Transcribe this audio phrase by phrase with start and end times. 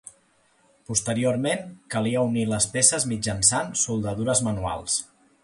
[0.91, 1.61] Posteriorment,
[1.97, 4.99] calia unir les peces mitjançant soldadures manuals.